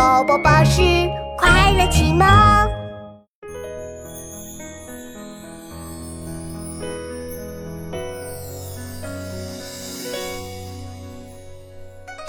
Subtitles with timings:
[0.00, 0.80] 宝宝巴士
[1.36, 2.26] 快乐启蒙。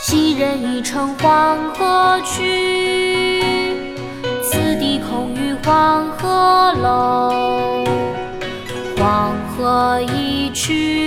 [0.02, 3.80] 昔人已乘黄河去，
[4.44, 7.86] 此地空余黄鹤楼。
[8.98, 11.01] 黄河一去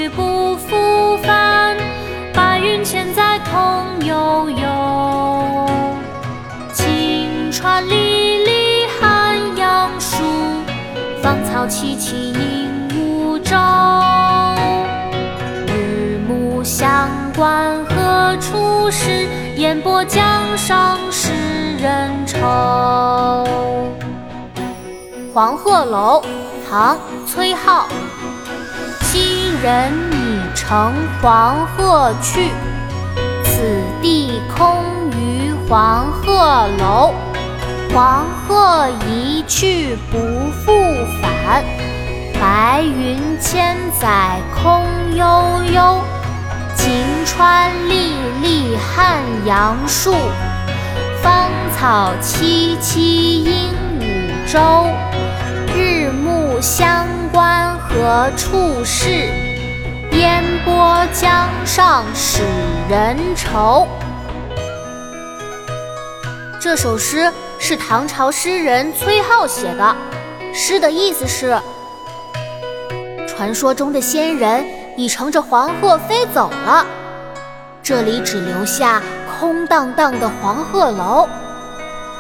[11.69, 13.57] 萋萋鹦鹉洲。
[15.67, 19.27] 日暮乡关何处是？
[19.57, 20.23] 烟波江
[20.59, 21.33] 上使
[21.77, 23.47] 人愁。
[25.33, 26.23] 黄鹤楼，
[26.69, 26.97] 唐·
[27.27, 27.85] 崔颢。
[29.01, 32.51] 昔人已乘黄鹤去，
[33.45, 33.63] 此
[34.03, 37.15] 地空余黄鹤楼。
[37.95, 40.19] 黄鹤一去不
[40.51, 40.73] 复
[41.23, 41.65] 返，
[42.41, 44.83] 白云千载空
[45.15, 46.01] 悠悠。
[46.75, 46.93] 晴
[47.25, 50.13] 川历历汉阳树，
[51.23, 53.71] 芳草萋萋鹦
[54.01, 54.89] 鹉洲。
[55.73, 59.29] 日暮乡关何处是？
[60.11, 62.43] 烟波江上使
[62.89, 63.87] 人愁。
[66.61, 67.31] 这首诗
[67.67, 69.97] 是唐朝诗人崔颢写的，
[70.53, 71.59] 诗的意思是：
[73.27, 74.63] 传说中的仙人
[74.99, 76.85] 已乘着黄鹤飞走了，
[77.83, 79.03] 这里只留下
[79.41, 81.27] 空荡荡的黄鹤楼。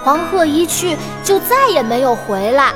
[0.03, 2.72] 黄鹤一去，就再也没有回来。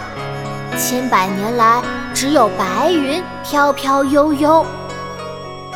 [0.77, 4.67] 千百年来，只有白云飘飘悠悠。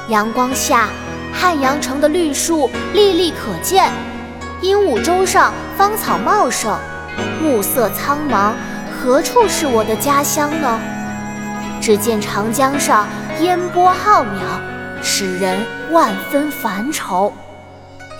[0.08, 0.90] 阳光下，
[1.32, 3.90] 汉阳城的绿树历历可见。
[4.62, 6.78] 鹦鹉洲上芳草茂盛，
[7.42, 8.52] 暮色苍茫，
[8.94, 10.80] 何处是我的家乡呢？
[11.80, 13.08] 只见长江上
[13.40, 14.38] 烟波浩渺，
[15.02, 15.58] 使人
[15.90, 17.32] 万分烦愁。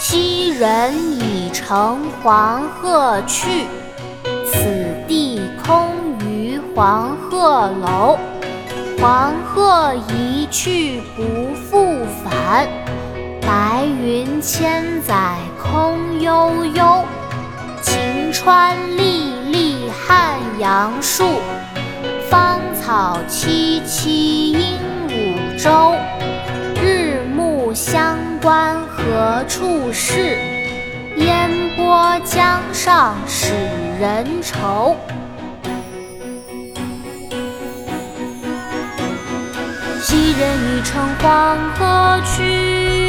[0.00, 3.66] 昔人已乘黄鹤去，
[4.44, 4.66] 此
[5.06, 5.92] 地空
[6.26, 8.18] 余黄鹤楼。
[9.00, 12.66] 黄鹤一去不复返。
[13.42, 15.14] 白云千载
[16.32, 17.04] 悠悠，
[17.82, 21.24] 晴川历历汉阳树，
[22.30, 24.78] 芳草萋萋鹦
[25.10, 25.94] 鹉洲。
[26.82, 30.38] 日暮乡关何处是？
[31.16, 33.52] 烟波江上使
[34.00, 34.96] 人愁。
[40.00, 43.01] 昔人已乘黄鹤去，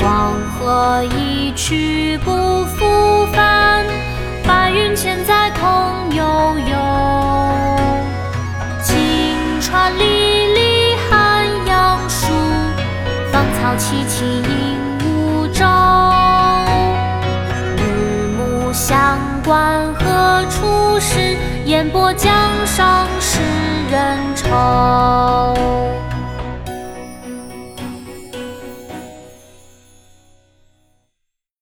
[0.00, 3.84] 黄鹤一去不复返，
[4.46, 6.24] 白云千载空悠
[6.58, 6.76] 悠。
[8.82, 8.90] 晴
[9.60, 10.02] 川历
[10.54, 12.26] 历汉阳树，
[13.32, 15.64] 芳草萋萋鹦鹉洲。
[17.76, 17.80] 日
[18.36, 21.36] 暮乡关何处是？
[21.66, 22.30] 烟波江
[22.66, 23.40] 上使
[23.90, 24.46] 人愁